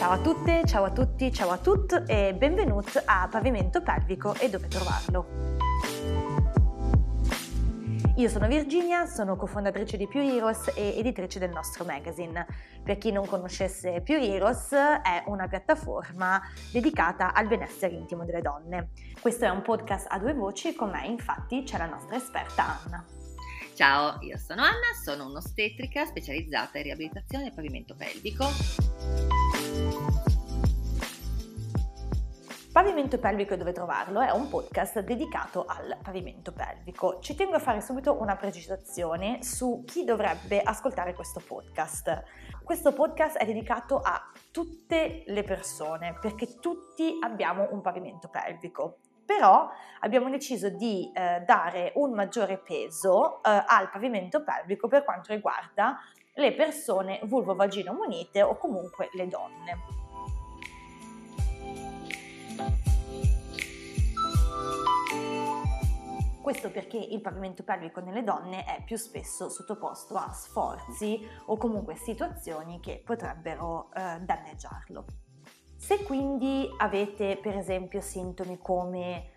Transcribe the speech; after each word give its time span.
Ciao 0.00 0.12
a 0.12 0.18
tutte, 0.18 0.62
ciao 0.64 0.84
a 0.84 0.90
tutti, 0.92 1.30
ciao 1.30 1.50
a 1.50 1.58
tutti 1.58 1.94
e 2.06 2.32
benvenuti 2.32 2.98
a 3.04 3.28
Pavimento 3.30 3.82
Pelvico 3.82 4.34
e 4.36 4.48
dove 4.48 4.66
trovarlo. 4.66 5.58
Io 8.16 8.28
sono 8.30 8.46
Virginia, 8.48 9.04
sono 9.04 9.36
cofondatrice 9.36 9.98
di 9.98 10.08
Pure 10.08 10.24
Heroes 10.24 10.72
e 10.74 10.96
editrice 10.96 11.38
del 11.38 11.50
nostro 11.50 11.84
magazine. 11.84 12.46
Per 12.82 12.96
chi 12.96 13.12
non 13.12 13.26
conoscesse 13.26 14.00
Pure 14.00 14.26
Heroes, 14.26 14.72
è 14.72 15.24
una 15.26 15.48
piattaforma 15.48 16.40
dedicata 16.72 17.34
al 17.34 17.46
benessere 17.46 17.94
intimo 17.94 18.24
delle 18.24 18.40
donne. 18.40 18.92
Questo 19.20 19.44
è 19.44 19.50
un 19.50 19.60
podcast 19.60 20.06
a 20.08 20.18
due 20.18 20.32
voci, 20.32 20.74
con 20.74 20.88
me 20.88 21.04
infatti 21.04 21.62
c'è 21.62 21.76
la 21.76 21.84
nostra 21.84 22.16
esperta 22.16 22.80
Anna. 22.82 23.04
Ciao, 23.74 24.16
io 24.20 24.38
sono 24.38 24.62
Anna, 24.62 24.94
sono 25.04 25.26
un'ostetrica 25.26 26.06
specializzata 26.06 26.78
in 26.78 26.84
riabilitazione 26.84 27.48
e 27.48 27.52
pavimento 27.52 27.94
pelvico. 27.94 29.49
Pavimento 32.90 33.20
pelvico 33.20 33.54
e 33.54 33.56
dove 33.56 33.70
trovarlo 33.70 34.20
è 34.20 34.32
un 34.32 34.48
podcast 34.48 34.98
dedicato 34.98 35.64
al 35.64 35.96
pavimento 36.02 36.50
pelvico. 36.50 37.20
Ci 37.20 37.36
tengo 37.36 37.54
a 37.54 37.60
fare 37.60 37.80
subito 37.80 38.20
una 38.20 38.34
precisazione 38.34 39.44
su 39.44 39.84
chi 39.86 40.02
dovrebbe 40.02 40.60
ascoltare 40.60 41.14
questo 41.14 41.40
podcast. 41.40 42.24
Questo 42.64 42.92
podcast 42.92 43.36
è 43.36 43.46
dedicato 43.46 44.00
a 44.00 44.20
tutte 44.50 45.22
le 45.24 45.44
persone 45.44 46.18
perché 46.20 46.58
tutti 46.58 47.16
abbiamo 47.20 47.68
un 47.70 47.80
pavimento 47.80 48.28
pelvico 48.28 48.96
però 49.24 49.70
abbiamo 50.00 50.28
deciso 50.28 50.68
di 50.68 51.12
eh, 51.14 51.44
dare 51.46 51.92
un 51.94 52.12
maggiore 52.12 52.58
peso 52.58 53.36
eh, 53.44 53.62
al 53.66 53.88
pavimento 53.88 54.42
pelvico 54.42 54.88
per 54.88 55.04
quanto 55.04 55.32
riguarda 55.32 55.96
le 56.34 56.52
persone 56.54 57.20
vulvo-vagino 57.22 57.92
munite 57.92 58.42
o 58.42 58.56
comunque 58.56 59.10
le 59.12 59.28
donne. 59.28 59.99
Questo 66.50 66.72
perché 66.72 66.96
il 66.96 67.20
pavimento 67.20 67.62
pelvico 67.62 68.00
nelle 68.00 68.24
donne 68.24 68.64
è 68.64 68.82
più 68.82 68.96
spesso 68.96 69.48
sottoposto 69.48 70.16
a 70.16 70.32
sforzi 70.32 71.24
o 71.46 71.56
comunque 71.56 71.94
situazioni 71.94 72.80
che 72.80 73.00
potrebbero 73.04 73.88
eh, 73.94 74.18
danneggiarlo. 74.18 75.04
Se 75.76 76.02
quindi 76.02 76.68
avete 76.78 77.38
per 77.40 77.56
esempio 77.56 78.00
sintomi 78.00 78.58
come 78.58 79.30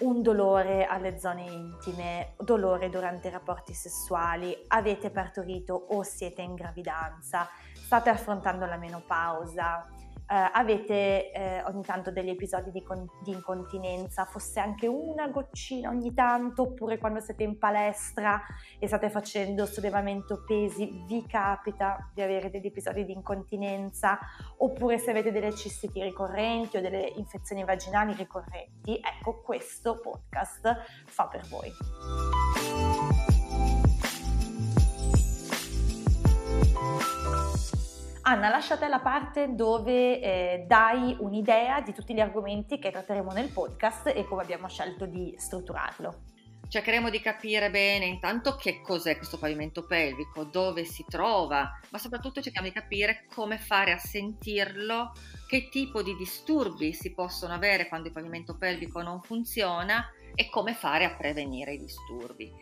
un 0.00 0.20
dolore 0.20 0.84
alle 0.86 1.20
zone 1.20 1.44
intime, 1.44 2.34
dolore 2.40 2.90
durante 2.90 3.28
i 3.28 3.30
rapporti 3.30 3.72
sessuali, 3.72 4.64
avete 4.66 5.10
partorito 5.10 5.74
o 5.74 6.02
siete 6.02 6.42
in 6.42 6.56
gravidanza, 6.56 7.48
state 7.72 8.10
affrontando 8.10 8.66
la 8.66 8.76
menopausa, 8.76 9.86
eh, 10.30 10.50
avete 10.52 11.30
eh, 11.32 11.62
ogni 11.64 11.82
tanto 11.82 12.10
degli 12.10 12.28
episodi 12.28 12.70
di, 12.70 12.82
con- 12.82 13.08
di, 13.22 13.32
incontinenza, 13.32 14.26
fosse 14.26 14.60
anche 14.60 14.86
una 14.86 15.28
goccina 15.28 15.88
ogni 15.88 16.12
tanto, 16.12 16.62
oppure 16.62 16.98
quando 16.98 17.20
siete 17.20 17.44
in 17.44 17.58
palestra 17.58 18.40
e 18.78 18.86
state 18.86 19.08
facendo 19.08 19.64
sollevamento 19.64 20.44
pesi, 20.46 21.02
vi 21.06 21.24
capita 21.26 22.10
di 22.12 22.20
avere 22.20 22.50
degli 22.50 22.66
episodi 22.66 23.04
di 23.04 23.12
incontinenza, 23.12 24.18
oppure 24.58 24.98
se 24.98 25.10
avete 25.10 25.32
delle 25.32 25.54
cistiti 25.54 26.02
ricorrenti 26.02 26.76
o 26.76 26.80
delle 26.80 27.12
infezioni 27.16 27.64
vaginali 27.64 28.12
ricorrenti, 28.14 29.00
ecco 29.02 29.40
questo 29.40 29.98
podcast 29.98 31.04
fa 31.06 31.26
per 31.26 31.46
voi. 31.48 32.47
Anna, 38.28 38.50
lasciate 38.50 38.88
la 38.88 38.98
parte 38.98 39.54
dove 39.54 40.20
eh, 40.20 40.64
dai 40.66 41.16
un'idea 41.18 41.80
di 41.80 41.94
tutti 41.94 42.12
gli 42.12 42.20
argomenti 42.20 42.78
che 42.78 42.90
tratteremo 42.90 43.32
nel 43.32 43.48
podcast 43.48 44.08
e 44.08 44.26
come 44.26 44.42
abbiamo 44.42 44.68
scelto 44.68 45.06
di 45.06 45.34
strutturarlo. 45.38 46.24
Cercheremo 46.68 47.08
di 47.08 47.22
capire 47.22 47.70
bene 47.70 48.04
intanto 48.04 48.56
che 48.56 48.82
cos'è 48.82 49.16
questo 49.16 49.38
pavimento 49.38 49.86
pelvico, 49.86 50.44
dove 50.44 50.84
si 50.84 51.06
trova, 51.08 51.70
ma 51.88 51.96
soprattutto 51.96 52.42
cerchiamo 52.42 52.68
di 52.68 52.74
capire 52.74 53.24
come 53.34 53.56
fare 53.56 53.92
a 53.92 53.98
sentirlo, 53.98 55.12
che 55.48 55.70
tipo 55.70 56.02
di 56.02 56.14
disturbi 56.14 56.92
si 56.92 57.14
possono 57.14 57.54
avere 57.54 57.88
quando 57.88 58.08
il 58.08 58.12
pavimento 58.12 58.58
pelvico 58.58 59.00
non 59.00 59.22
funziona 59.22 60.04
e 60.34 60.50
come 60.50 60.74
fare 60.74 61.06
a 61.06 61.16
prevenire 61.16 61.72
i 61.72 61.78
disturbi. 61.78 62.52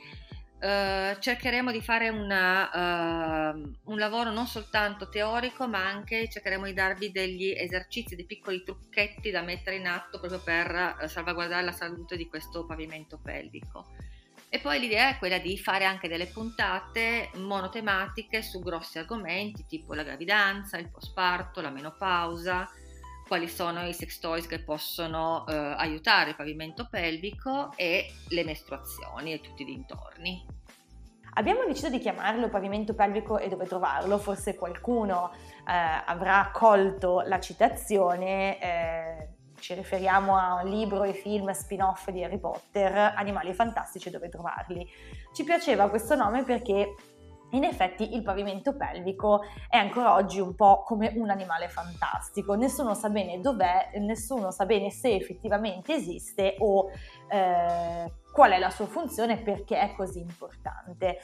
Uh, 0.58 1.18
cercheremo 1.18 1.70
di 1.70 1.82
fare 1.82 2.08
una, 2.08 3.52
uh, 3.52 3.72
un 3.84 3.98
lavoro 3.98 4.30
non 4.30 4.46
soltanto 4.46 5.10
teorico, 5.10 5.68
ma 5.68 5.86
anche 5.86 6.30
cercheremo 6.30 6.64
di 6.64 6.72
darvi 6.72 7.12
degli 7.12 7.50
esercizi, 7.50 8.16
dei 8.16 8.24
piccoli 8.24 8.62
trucchetti 8.64 9.30
da 9.30 9.42
mettere 9.42 9.76
in 9.76 9.86
atto 9.86 10.18
proprio 10.18 10.40
per 10.40 10.96
uh, 11.02 11.06
salvaguardare 11.06 11.62
la 11.62 11.72
salute 11.72 12.16
di 12.16 12.26
questo 12.26 12.64
pavimento 12.64 13.20
pelvico. 13.22 13.88
E 14.48 14.58
poi 14.58 14.80
l'idea 14.80 15.10
è 15.10 15.18
quella 15.18 15.38
di 15.38 15.58
fare 15.58 15.84
anche 15.84 16.08
delle 16.08 16.26
puntate 16.26 17.30
monotematiche 17.34 18.40
su 18.40 18.60
grossi 18.60 18.98
argomenti 18.98 19.66
tipo 19.66 19.92
la 19.92 20.04
gravidanza, 20.04 20.78
il 20.78 20.88
postparto, 20.88 21.60
la 21.60 21.70
menopausa, 21.70 22.66
quali 23.26 23.48
sono 23.48 23.86
i 23.86 23.92
sex 23.92 24.18
toys 24.18 24.46
che 24.46 24.62
possono 24.62 25.44
eh, 25.46 25.54
aiutare 25.54 26.30
il 26.30 26.36
pavimento 26.36 26.86
pelvico 26.88 27.72
e 27.76 28.12
le 28.28 28.44
mestruazioni 28.44 29.32
e 29.32 29.40
tutti 29.40 29.62
i 29.62 29.64
dintorni. 29.64 30.46
Abbiamo 31.34 31.64
deciso 31.66 31.90
di 31.90 31.98
chiamarlo 31.98 32.48
pavimento 32.48 32.94
pelvico 32.94 33.38
e 33.38 33.48
dove 33.48 33.66
trovarlo, 33.66 34.16
forse 34.16 34.54
qualcuno 34.54 35.32
eh, 35.34 36.02
avrà 36.06 36.50
colto 36.52 37.20
la 37.26 37.38
citazione, 37.40 38.58
eh, 38.58 39.28
ci 39.58 39.74
riferiamo 39.74 40.36
a 40.36 40.62
un 40.62 40.70
libro 40.70 41.02
e 41.02 41.12
film 41.12 41.50
spin-off 41.50 42.08
di 42.10 42.22
Harry 42.22 42.38
Potter, 42.38 43.12
Animali 43.16 43.52
fantastici 43.52 44.08
e 44.08 44.10
dove 44.12 44.28
trovarli. 44.28 44.86
Ci 45.34 45.44
piaceva 45.44 45.90
questo 45.90 46.14
nome 46.14 46.42
perché 46.44 46.94
in 47.50 47.64
effetti 47.64 48.14
il 48.14 48.22
pavimento 48.22 48.76
pelvico 48.76 49.42
è 49.68 49.76
ancora 49.76 50.14
oggi 50.14 50.40
un 50.40 50.54
po' 50.54 50.82
come 50.82 51.12
un 51.14 51.30
animale 51.30 51.68
fantastico, 51.68 52.54
nessuno 52.54 52.94
sa 52.94 53.08
bene 53.08 53.40
dov'è, 53.40 53.90
nessuno 54.00 54.50
sa 54.50 54.66
bene 54.66 54.90
se 54.90 55.14
effettivamente 55.14 55.94
esiste 55.94 56.56
o 56.58 56.90
eh, 57.28 58.12
qual 58.32 58.50
è 58.50 58.58
la 58.58 58.70
sua 58.70 58.86
funzione 58.86 59.34
e 59.34 59.42
perché 59.42 59.78
è 59.78 59.94
così 59.94 60.18
importante. 60.18 61.18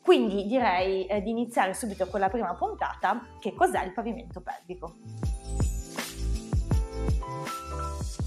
Quindi 0.00 0.46
direi 0.46 1.06
eh, 1.06 1.22
di 1.22 1.30
iniziare 1.30 1.72
subito 1.72 2.06
con 2.08 2.20
la 2.20 2.28
prima 2.28 2.54
puntata, 2.54 3.26
che 3.40 3.54
cos'è 3.54 3.82
il 3.84 3.92
pavimento 3.92 4.42
pelvico. 4.42 4.96